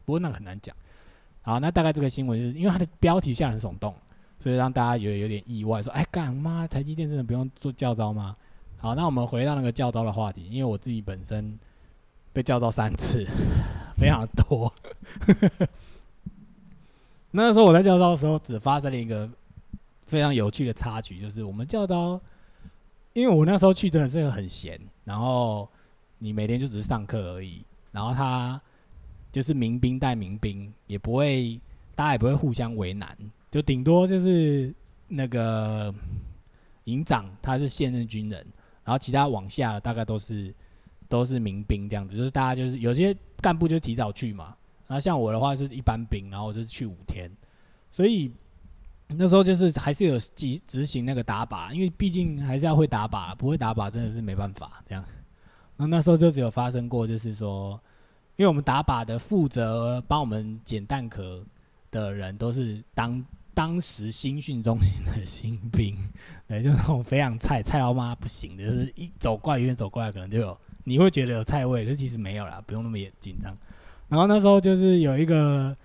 [0.05, 0.75] 不过那很难讲，
[1.43, 3.95] 好，那大概这个新闻就是因为它的标题下很耸动，
[4.39, 8.37] 所以让大家有有点意外，说，哎，干妈，台积电真的不用做教招吗？
[8.79, 11.59] 好，那我们回到那个教招的话题，因为我自己本身
[12.33, 13.25] 被教招三次，
[13.97, 14.73] 非常多。
[17.33, 19.29] 那时候我在教招的时候，只发生了一个
[20.07, 22.21] 非常有趣的插曲，就是我们教招，
[23.13, 25.69] 因为我那时候去真的是很闲，然后
[26.19, 28.61] 你每天就只是上课而已，然后他。
[29.33, 31.61] 就是民兵带民兵，也不会，
[31.95, 33.17] 大家也不会互相为难，
[33.51, 34.75] 就顶多就是
[35.09, 35.95] 那个
[36.85, 38.45] 营长他是现任军人，
[38.85, 40.55] 然后其他往下大概都是
[41.09, 47.31] 都是民兵这样子，就是大家就是有些干部就提早去嘛，然后像我的话是一般兵，然后我就是去五天，
[47.91, 48.31] 所以
[49.09, 55.05] 那时候就是还是有执执行那个打靶，因为毕竟还是要会打靶，不会打靶真的是没办法这样。
[55.77, 57.81] 那那时候就只有发生过，就是说，
[58.37, 61.45] 因为我们打靶的负责帮我们捡弹壳
[61.91, 65.97] 的人都是当当时新训中心的新兵，
[66.49, 73.57] 对，就是那种非常菜菜到妈不行的，就是一走过来，远远走过来，可能就有你会觉得有菜味，可是其实没有啦，不用那么紧张。
[74.09, 75.77] 然后那时候就是有一个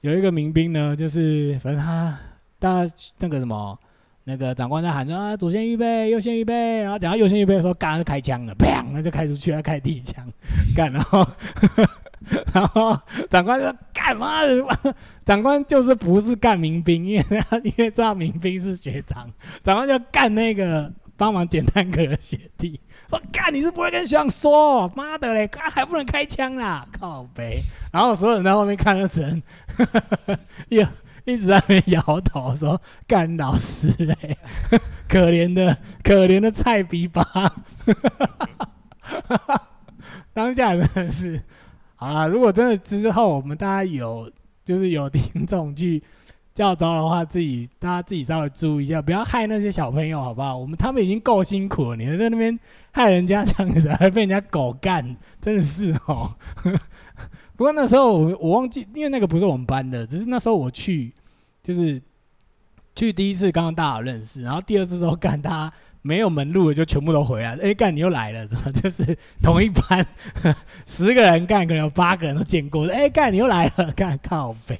[0.00, 2.18] 有一个民兵呢，就是反正他
[2.58, 2.84] 大
[3.18, 3.78] 那个什么。
[4.26, 10.26] 那个长官在喊着啊，左线预备，右线预备，然后讲到右线预备的时候，刚就开枪了，砰，那就开出去，要开第一枪，
[10.74, 11.26] 干，然后，
[12.54, 14.40] 然后长官说干嘛？
[15.26, 17.24] 长官就是不是干民兵，因为
[17.64, 19.30] 因为知道民兵是学长，
[19.62, 27.60] 长官就干那个帮忙捡弹壳的学弟，说干你是不会跟学长说，妈的嘞，还不能开枪啦，靠背，
[27.92, 29.42] 然后所有人在后面看了整，
[30.70, 30.88] 哟。
[31.24, 34.36] 一直在那边摇头说：“干老师嘞，
[35.08, 37.24] 可怜的可怜的菜逼吧。
[40.34, 41.42] ”当下真的是
[41.94, 42.28] 好了。
[42.28, 44.30] 如果真的之后我们大家有
[44.64, 46.02] 就是有听众去
[46.52, 50.56] 叫招的话，自己大家自己稍微注意一下，不要害那些小朋友，好不好？
[50.56, 52.58] 我们他们已经够辛苦了，你还在那边
[52.92, 56.34] 害人家这样子，还被人家狗干，真的是哦。
[57.56, 61.12] 不过那时候我我忘记，因为那个不是我们班的，只是那时候我去，
[61.62, 62.02] 就是
[62.96, 67.62] 去第一次刚刚大家认识，然后第二次之后干他没有门路的，就全部都回来了。
[67.62, 68.72] 哎，干你又来了，是吧？
[68.72, 70.04] 就是同一班
[70.84, 72.88] 十个人干，可能有八个人都见过。
[72.88, 74.76] 哎，干你又来了，干靠北。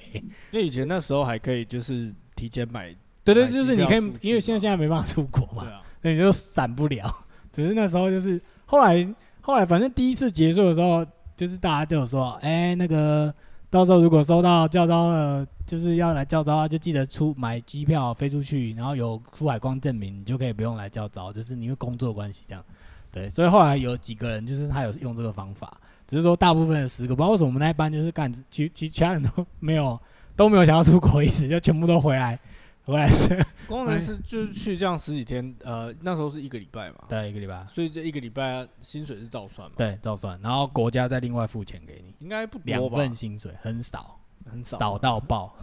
[0.50, 5.64] 因为以前那时候还可以，就是提前买，对对，就是你可以，因为现在现在没办法出国嘛，
[6.02, 7.24] 那你就散不了。
[7.52, 11.06] 只是那时候就是后来后来，反正第一次结束的时候。
[11.36, 13.32] 就是大家就有说，哎，那个
[13.70, 22.64] 到时候如果收到叫招了，就是要来叫招啊，就记得出买机票飞出去，然后有出海光证明，你就可以不用来叫招，就是因为工作关系这样。
[23.10, 30.00] 对，所以后来有几个人就是他有用这个方法，只是说大部分的十个，不知道为什么我们那一班就是干，其其其他人都没有
[30.36, 32.38] 都没有想要出国意思，就全部都回来。
[32.86, 45.56] 回来是工程师，就是去这样十几天，呃，那时候是一个礼拜嘛，对，一个礼拜，所以这一个礼拜薪水是照算嘛，对，照算，然后国家再另外付钱给你，应该不两份薪水，很少，很少，少到爆。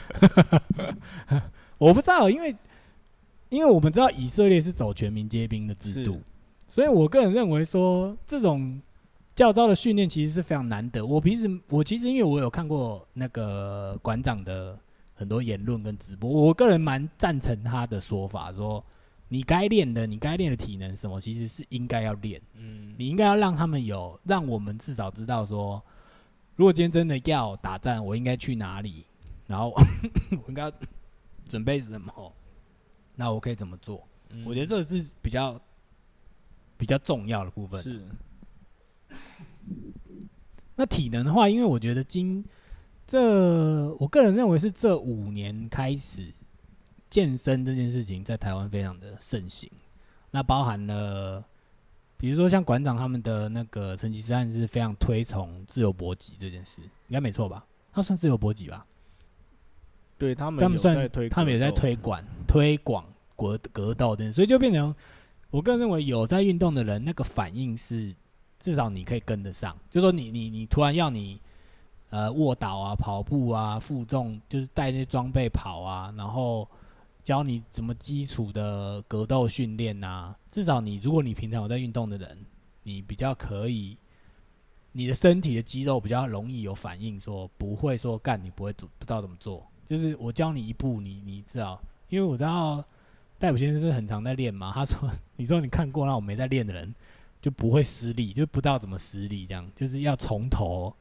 [1.78, 2.54] 我不知道，因为
[3.48, 6.20] 因为我们知道以色列是走全民皆兵的制度，
[6.68, 8.82] 所以我个人认为说这种
[9.34, 11.06] 教招的训练其实是非常难得。
[11.06, 14.78] 我平时我其实因为我有看过那个馆长的。
[15.16, 18.84] 很多言论跟直播，我个人蛮赞成他的说法，说
[19.28, 22.40] 你该练的，你该练的体能什么，其实是应该要练。
[22.54, 25.82] 嗯，你应该要让他们有，让我们至少知道说，
[26.54, 29.06] 如果今天真的要打战，我应该去哪里，
[29.46, 29.70] 然后
[30.30, 30.70] 我应该
[31.48, 32.32] 准备什么，
[33.14, 34.06] 那我可以怎么做？
[34.44, 35.58] 我觉得这个是比较
[36.76, 37.82] 比较重要的部分。
[37.82, 38.02] 是。
[40.74, 42.44] 那体能的话，因为我觉得今
[43.06, 46.26] 这我个人认为是这五年开始
[47.08, 49.70] 健身这件事情在台湾非常的盛行。
[50.32, 51.44] 那包含了，
[52.16, 57.64] 比如说像馆长他们的那个成吉思汗是非常推崇自由搏击这件事，应该没错吧？
[57.92, 58.84] 他算自由搏击吧？
[60.18, 63.04] 对他们，他们算，他们也在推广推广
[63.36, 64.92] 格格斗的，所以就变成
[65.50, 68.12] 我个人认为有在运动的人，那个反应是
[68.58, 69.78] 至少你可以跟得上。
[69.92, 71.40] 就说你你你突然要你。
[72.16, 76.66] 呃，卧倒啊，跑步啊，负重，就是带那些装备跑啊，然后
[77.22, 80.34] 教你怎么基础的格斗训练啊。
[80.50, 82.38] 至少你，如果你平常有在运动的人，
[82.84, 83.98] 你比较可以，
[84.92, 89.66] 你的身体的肌肉比较容易有反应，说不会说干你不会做，不知道怎么做。
[89.84, 92.82] 就是我教你一步，你你知道，因为我知道
[93.38, 94.72] 戴普先生是很常在练嘛。
[94.72, 96.94] 他说， 你说你看过那我没在练的人，
[97.42, 100.96] 就不会失力，就不知道怎么失力，这样就是要从头。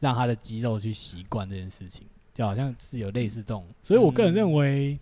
[0.00, 4.98] 让他的肌肉去习惯这件事情，就好像是有类似这种，所以我个人认为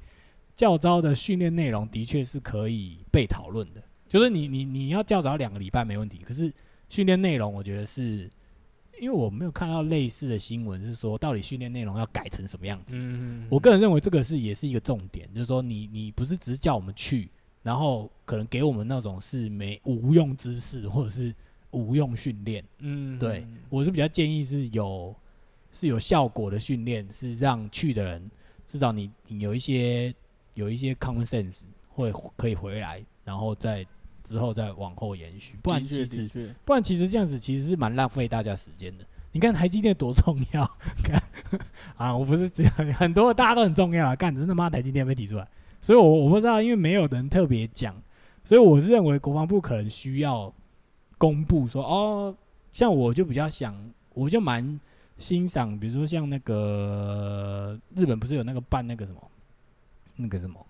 [0.57, 3.81] 教招的训练内容的确是可以被讨论的。
[4.09, 6.53] 就是你你你要教早两个礼拜没问题，可是
[6.89, 8.29] 训练内容我觉得是，
[9.01, 12.97] 因为我没有看到类似的新闻是说到底训练内容要改成什么样子。
[12.99, 17.31] 嗯我个人认为这个是也是一个重点，就是说你你不是只是叫我们去，
[17.63, 21.33] 然后可能给我们那种是没无用知识或者是。
[21.71, 25.15] 无用训练，嗯，对我是比较建议是有
[25.71, 28.31] 是有效果的训练，是让去的人
[28.67, 30.15] 至少你你有一些
[30.55, 33.87] 有一些 common sense 会可以回来，然后再
[34.25, 39.05] 之后再往后延续，不然其实不然其实这样子其实是蛮浪费大家时间的。
[39.33, 40.65] 你看台积电多重要，
[41.05, 41.23] 看
[41.97, 45.47] 啊，我不是这样，很多大家都很重要啊，干真的妈台积电被提出来，
[45.83, 47.95] 所以我我不知道，因为没有人特别讲，
[48.43, 50.51] 所以我是认为国防部可能需要。
[51.19, 52.35] 公布说哦，
[52.73, 53.77] 像我就比较想，
[54.15, 54.81] 我就蛮
[55.19, 59.31] 欣赏，比如说像那个日本不是有那个办那个什么，
[60.15, 60.65] 那个什么，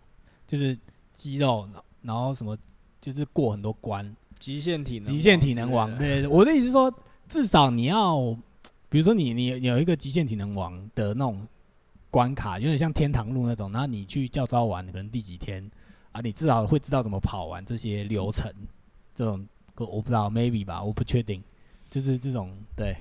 [0.46, 0.76] 就是
[1.12, 1.68] 肌肉，
[2.00, 2.56] 然后什么，
[2.98, 5.94] 就是过很多关，极限体能，极限体能王。
[5.98, 6.92] 对，我的意思是说，
[7.28, 8.34] 至少你要，
[8.88, 11.46] 比如说你你有一个极限体能王的那种
[12.10, 15.70] 关卡，有点像天堂路那种，然后你去教招完，可能第几天
[16.12, 18.50] 啊，你至少会知道怎么跑完这些流程，
[19.14, 19.46] 这种。
[19.86, 21.42] 我不知道，maybe 吧，我不确定，
[21.90, 22.96] 就是这种对，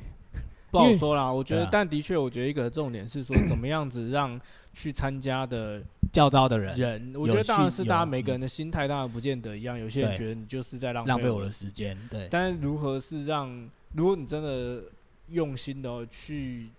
[0.72, 1.32] 不好说啦。
[1.32, 4.40] 我觉得，但的确，我觉得一个重点是说， 怎么样子让
[4.74, 9.78] 去参加的教招的人，人，我觉得当然是大家每个人的心态当然不见得一样。
[9.78, 12.28] 有些人觉得你就是在浪费我的时间，对。
[12.30, 14.84] 但是如何是让，如果你真的
[15.30, 16.70] 用心的去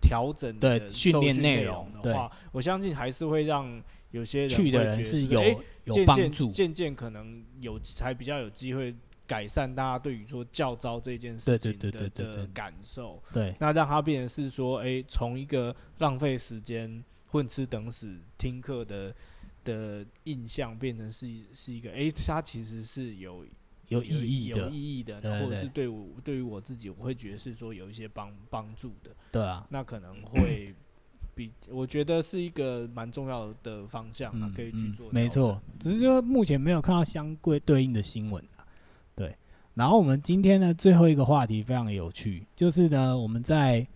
[0.00, 5.62] 调整对训练内容的话，我相信还是会让有些人去的人是有。
[5.84, 8.94] 有帮助渐渐可能有才比较有机会
[9.26, 13.20] 改善大家对于说教招这件事情的的感受。
[13.32, 19.12] 对，那让他变成是说，哎，从一个浪费时间混吃等死听课的
[19.64, 23.44] 的印象，变成是是一个，哎，他其实是有
[23.88, 29.10] 有意义有意义的，或者是对我对于我自己，我会觉得是说有一些帮帮助的。
[29.32, 30.72] 对啊，那可能会。
[31.46, 35.10] 比我觉得是一个蛮重要的方向啊，可以去做。
[35.10, 38.64] 没错，只是说目前没有看到相对对应的新闻啊。
[39.14, 39.36] 对，
[39.74, 43.86] 然后我们今天呢最后一个话题非常有趣，就是呢我们在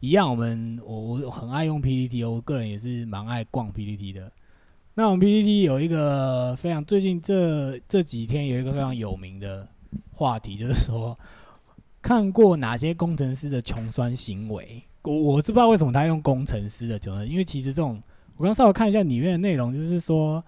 [0.00, 4.30] 一样，我们我我很爱用 PPT，我个人也是蛮爱逛 PPT 的。
[4.94, 9.68] 那我们 PPT 有一个非常最近这这几天有一个非常有名的
[10.12, 11.18] 话题，就是说
[12.00, 14.82] 看过哪些工程师的穷酸行为。
[15.06, 18.02] 我我是不知道为什么他用工程师的，就因为其实这种，
[18.36, 20.42] 我刚稍微看一下里面的内容，就是说，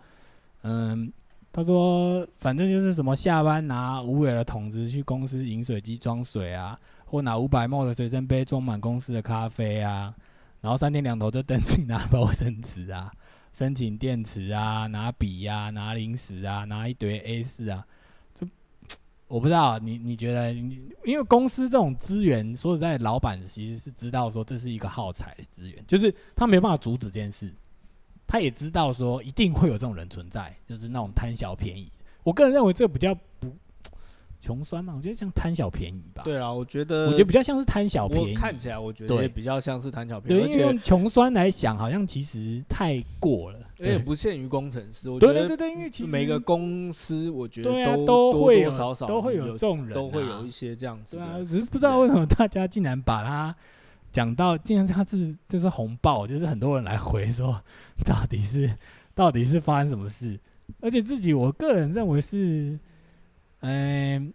[0.62, 1.12] 嗯，
[1.52, 10.14] 他说反正就是什么下班拿五尾的桶子去公司饮水机装水啊，或拿五百毫的随身杯装满公司的咖啡啊，
[10.60, 13.12] 然后三天两头就登记拿包生纸啊，
[13.52, 17.86] 申请电池啊，拿笔呀，拿零食啊，拿一堆 A 四啊。
[19.28, 27.54] 我不知道你你觉得，因为公司这种资源，说实在，老板其实是知道说这是一个耗材资源，就是他没办法阻止这件事，
[28.26, 31.92] 他也知道说一定会有这种人存在，就是那种贪小便宜。
[32.24, 33.54] 我个人认为这比较不。
[34.40, 36.22] 穷酸嘛，我觉得像贪小便宜吧。
[36.24, 38.34] 对啊，我觉得我觉得比较像是贪小便宜。
[38.34, 40.42] 看起来我觉得也比较像是贪小便宜。
[40.42, 43.58] 对，因为用穷酸来想，好像其实太过了。
[43.80, 51.16] 而且不限于工程师，我觉得对对对，因为其实每个公司，我觉得都都会有少少都会有这种人，都会有一些这样子。
[51.16, 53.54] 对啊，只是不知道为什么大家竟然把它
[54.10, 57.62] 讲到，竟然他是这是红爆，就是很多人来回说，
[58.04, 58.74] 到底是
[59.14, 60.38] 到底是发生什么事？
[60.80, 62.78] 而且自己，我个人认为是，
[63.60, 64.32] 嗯。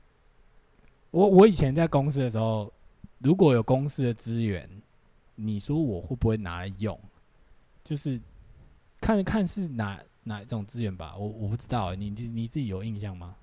[1.12, 2.74] 我我以前在公司的时候，
[3.20, 4.68] 如果有公司的资源，
[5.36, 7.00] 你说我会不会拿来用？
[7.84, 8.20] 就是
[9.04, 11.14] 看看是哪哪一种资源吧。
[11.18, 13.36] 我我不知道，你你你自己有印象吗？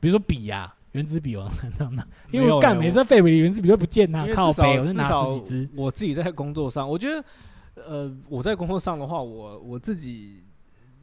[0.00, 1.90] 比如说笔呀，原子笔，我看到
[2.30, 5.68] 因为干每次废笔原子笔都不见呐，靠背，我就拿十几支。
[5.76, 7.24] 我自己在工作上，我觉得，
[7.74, 10.44] 呃，我在工作上的话，我我自己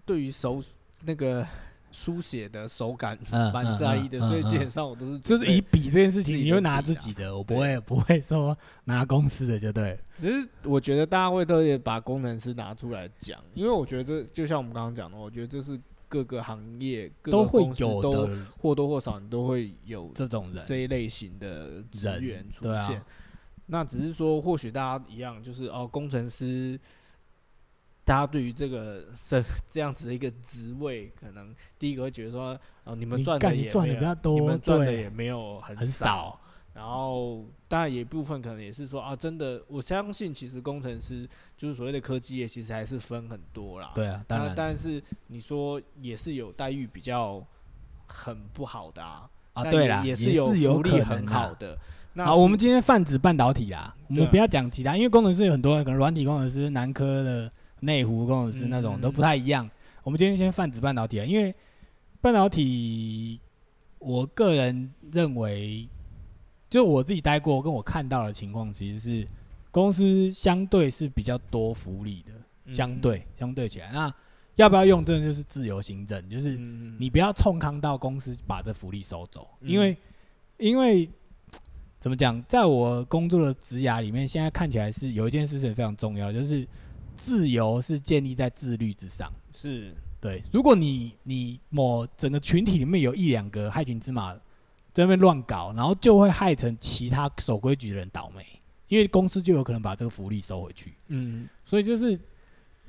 [0.06, 0.62] 对于手
[1.06, 1.46] 那个。
[1.92, 3.18] 书写的手感
[3.54, 10.00] 蛮在意的，所以基本上我都是就是以笔这件事情，你会拿自己的，我不会不会说拿公司的就对。
[10.18, 23.02] 只是我觉得大家会特别把工程师拿出来讲，因为我觉得这就像我们刚刚讲的，我觉得这是各个行业都会有的，或多或少你都会有这种人这一类型的资源出现。
[23.66, 26.80] 那只是说，或许大家一样，就是哦，工程师。
[28.10, 36.40] 大家对于这个是 这样子的一个职位，可能第一个会觉得说，哦，你们赚的也赚的比较多，你们赚的也没有很少。
[36.74, 43.92] 然后，当然也部分可能也是说，啊，真的，我相信其实工程师就是所谓的科技业，其实还是分很多啦。
[43.94, 47.46] 对啊，当然，但是你说也是有待遇比较
[48.08, 49.30] 很不好的啊。
[49.54, 51.78] 啊，对啦，也是有福利很好的。
[52.16, 57.52] 好，我们今天泛指半导体啊，我们不要讲其他，因为工程师有很多，可能软体工程师、南科的。
[57.82, 59.70] 内湖工程师那种都不太一样。
[60.04, 61.54] 我们今天先泛指半导体啊，因为
[62.22, 63.40] 半导体，
[64.00, 65.88] 我个人认为，
[66.70, 69.28] 就我自己待过，跟我看到的情况，其实是
[69.72, 74.12] 公司相对是比较多福利的，相对相对起来，那
[74.56, 76.56] 要不要用，真的就是自由行政，就是
[76.98, 79.96] 你不要冲康到公司把这福利收走，因为
[80.58, 81.08] 因为
[82.00, 86.66] 怎么讲，在我工作的职涯里面，现在看起来是有一件事情非常重要，就是。
[87.20, 90.42] 自由是建立在自律之上，是对。
[90.54, 94.34] 如果你你某整个群体里面有一两个害群之马，
[94.94, 98.46] 在那边乱搞，然后就会害成其他守规矩的人倒霉，
[98.88, 100.94] 因为公司就有可能把这个福利收回去。
[101.08, 102.18] 嗯所以就是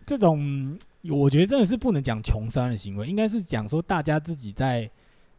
[0.06, 4.88] 这种，我觉得真的是不能讲穷酸的行为，应该是讲说大家自己在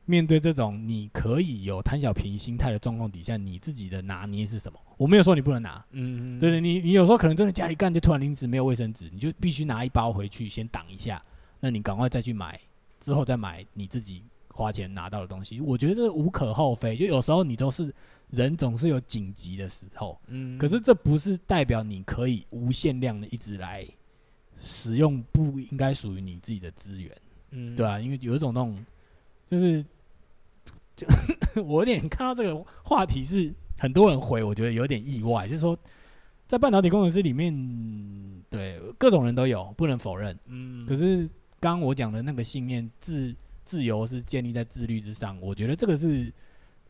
[0.05, 4.77] 面对这种你可以有贪小便宜心态的状况底下，你自己的拿捏是什么？
[5.02, 11.20] 我没有说你不能拿，嗯，对对，你你有时候可能真的家里干就突然临时没有卫生纸，你就必须拿一包回去先挡一下，
[11.60, 12.60] 那你赶快再去买，
[12.99, 15.60] 之后再买你自己花钱拿到的东西。
[15.60, 17.91] 我觉得这无可厚非，就有时候你都是
[18.30, 23.84] 人总是有紧急的时候，嗯，可是这不是代表你可以无限量的一直来
[24.60, 27.18] 使用不应该属于你自己的资源，
[27.49, 28.86] 嗯，对啊，因为有一种那种
[29.49, 29.84] 就是，
[30.95, 31.08] 就
[31.66, 35.75] 我有点看到这个话题是很多人回，我觉得有点意外，就是说
[36.45, 37.51] 在半导体工程师里面，
[38.47, 40.38] 对各种人都有，不能否认。
[40.45, 41.27] 嗯，可是
[41.59, 46.32] 刚刚我讲的那个信念，自自由是建立在自律之上，我觉得这个是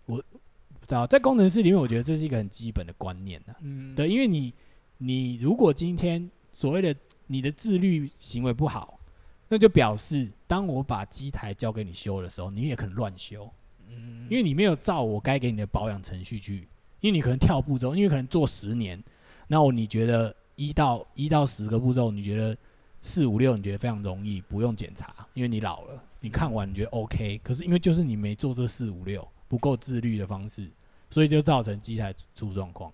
[0.05, 3.55] 我不知道在工程师里面，我觉得这是一个很基本的观念啊。
[3.61, 4.53] 嗯，对，因为你
[4.97, 6.93] 你如果今天所谓的
[7.25, 8.99] 你的自律行为不好，
[9.47, 13.49] 那就表示当我把机台交给你修的时候，你也可能乱修，
[13.87, 16.67] 嗯，因为你没有照我该给你的保养程序去，
[17.01, 19.03] 因为你可能跳步骤，因为可能做十年，
[19.47, 22.55] 那我你觉得一到一到十个步骤，你觉得
[23.01, 30.69] 四五六你觉得非常容易，不用检查，因为你老了，你看完你觉得 OK，可是因为就是你没做这四五六不够自律的方式，
[31.09, 32.91] 所以就造成机台出状况。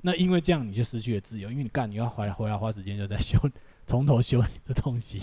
[0.00, 3.36] 那因为这样你就失去了自由，因为你干你要回来回来花时间就在修，
[3.84, 5.20] 从头修你的东西，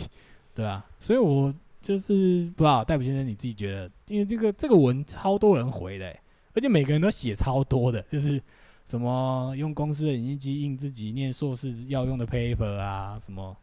[0.54, 6.14] 对啊，所以我就是不知道戴普先生你自己觉得，因为这个这个文超多人回的、
[6.56, 8.42] 而且每个人都写超多的，就是
[8.86, 13.56] 什么用公司的影印机印自己念硕士要用的 paper 啊，什么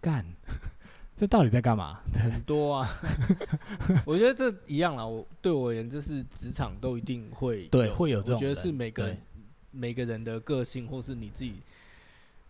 [0.00, 0.24] 干，
[1.16, 2.00] 这到底在干嘛？
[2.14, 2.88] 很多啊，
[4.06, 5.04] 我觉得这一样啦。
[5.04, 9.14] 我对我而言，这是职场都一定会对会有这种我觉得是每个
[9.70, 11.54] 每个人的个性，或是你自己，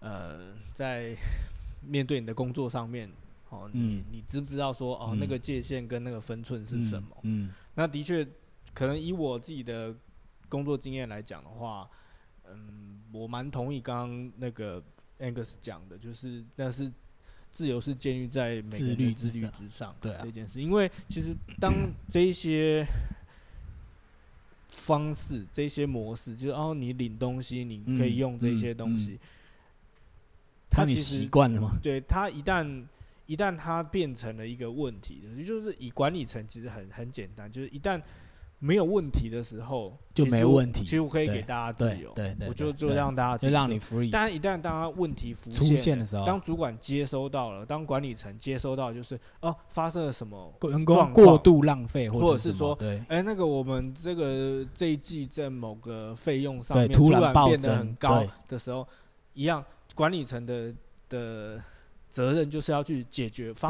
[0.01, 0.39] 呃，
[0.75, 1.17] 在
[1.87, 3.09] 面对你的工作上面，
[3.51, 7.09] 哦，你嗯你知不知道说哦，嗯那个界限跟那个分寸是什么？
[7.23, 8.27] 嗯那的确，
[8.75, 9.95] 可能以我自己的
[10.49, 11.89] 工作经验来讲的话，
[12.49, 14.83] 嗯，我蛮同意刚刚那个
[15.19, 16.93] Angus 讲的，就是那是
[17.51, 21.73] 自由是建立在每个自人的自律律之上对啊这件事，因为其实当
[22.09, 22.87] 这一些
[24.69, 29.19] 方式、这些模式，就是哦，你领东西，你可以嗯用这嗯些东嗯西，
[30.69, 31.79] 它当你其实习惯了吗？
[31.83, 32.85] 对他一旦
[33.25, 38.01] 一旦他变成了一个问题的，就是以管理层其实很很简单，就是一旦
[38.59, 58.89] 没有问题的时候，就没问题其实我可以给大家自由，对对，我就就让大家就让你 free，但一旦当它问题浮出现现的时候当主管接收到了，当管理层接收到，就是哦发生了什么，员工过度浪费，或者是说对哎，那个我们这个这一季在某个费用上面突突然变得很高的时候，
[59.35, 59.63] 一样
[59.95, 60.73] 管理层的
[61.11, 61.63] 的
[62.09, 63.69] 责任就是要去解决发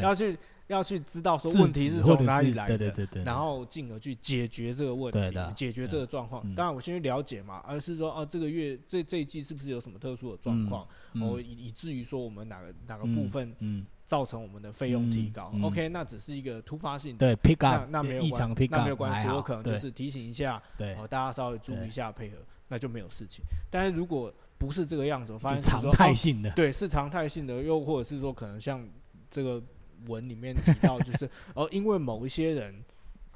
[0.00, 0.38] 要去
[0.72, 6.42] 要去知道说问题是从哪里来的，对对对对，然后进而去解决这个问题，解决这个状况。
[6.44, 6.54] 嗯。
[6.54, 15.50] 当然，我先去了解嘛，而是说哦，这个月这这一季是不是有什么特殊的状况，嗯哦，以以至于说我们哪个哪个嗯部分嗯造成我们的费用提高？
[15.54, 15.60] 嗯。
[15.60, 17.36] 嗯？OK，那只是一个突发性的。
[17.36, 20.94] 对 pick 那 up 那没有关异常那没有关系，我可能就是提醒一下，对。
[20.94, 22.36] 哦，大家稍微注意一下配合，
[22.68, 23.44] 那就没有事情。
[23.70, 28.86] 但是如果不是这个样子，我发现是说哦态性的，对，是常态性的，又或者是说可能像
[29.30, 29.60] 这个
[30.06, 32.84] 文里面提到，就是 哦，因为某一些人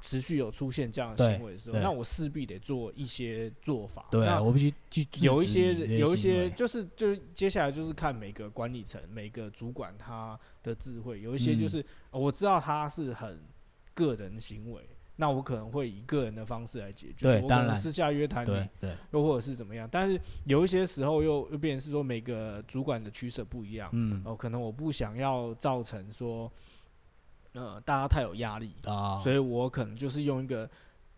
[0.01, 4.05] 持续有出现这样的行为的时候，那我势必得做一些做法。
[4.11, 13.41] 对啊，那我必须去有一些有一些就是就是接下来就是看每个管理层每个主管他的智慧，有一些就嗯是、哦我知道他是很
[13.93, 14.81] 个人行为。
[15.19, 18.69] 那我可能会以个人的方式来解决，我可对当然能私下约谈你，
[19.11, 19.89] 又或者是怎么样。
[19.91, 26.49] 但是有一些时候又又变成是说每个主管的取舍不一样，嗯哦，可能我不想要造成说，
[27.53, 30.69] 呃，大家太有压力，啊，所以我可能就是用一个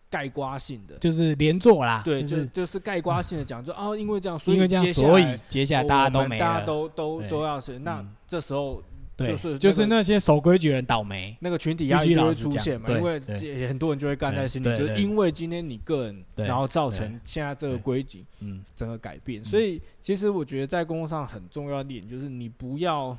[0.08, 8.89] 盖刮性的，就是连坐啦，对，就就是就是概括性的讲，就哦，因为这样，所以因为这样，接下所以来接下来大家都没们大家，都都都要是，那嗯这时候对，
[9.26, 13.20] 就是就是那些守规矩的人倒霉，那个群体压力就会出现嘛，因为
[13.68, 19.44] 很多人就会干在心里，就是因为今天你个人，然后造成现在这个规矩嗯整个改变。
[19.44, 23.14] 所以其实我觉得在工作上很重要一点就是你不要。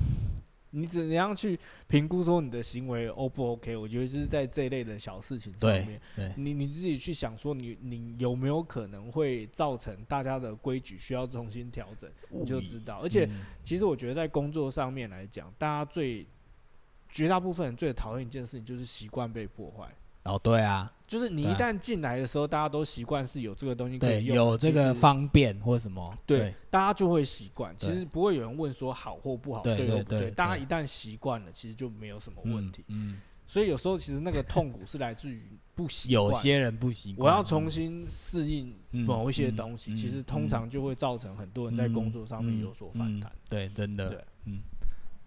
[0.74, 3.76] 你怎样去评估说你的行为 O 不 OK？
[3.76, 12.98] 我觉得就是在这一类的小事情上面，对，你你自己去想说你你有没有可能会造成大家的规矩需要重新调整，你就知道。
[13.02, 16.26] 而且嗯其实我觉得在工作上面来讲，大家最
[17.08, 19.94] 绝大部分人最讨厌一件事情就是习惯被破坏。
[20.24, 27.74] 哦，对啊，就是你一旦进来的时候，大家都习惯是有这个东西可对，以用，有这个其实方便或什么，对，大家就会习惯。
[27.76, 32.84] 其对实不会有人问说好或不好，对对或不对对对大家一旦习惯了，其实就没有什么嗯问题。
[32.86, 35.42] 嗯，所以有时候其实那个痛苦是来自于
[35.74, 36.24] 不习惯。
[36.24, 43.28] 有些人不习惯我，要重新适应嗯某一些嗯东西，嗯其实通常就会造成很多人在工作上面有所反弹。
[43.28, 44.60] 嗯对，真的，对，嗯。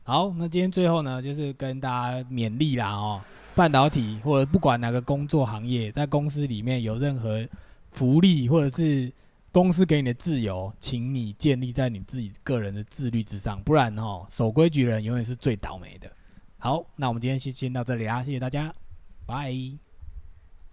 [0.03, 3.21] 好，那今天最后呢，就是跟大家勉励啦哦，
[3.55, 7.47] 半导体或者不管哪个工作行业，在公司里面有任何
[7.91, 9.11] 福利或者是
[9.51, 16.11] 公司给你的自由，请你建立在你自己个人的自律之上，不然哦，守规矩的人永远是最倒霉的。
[16.57, 18.73] 好，那我们今天先先到这里啦，谢谢大家，
[19.25, 19.84] 拜。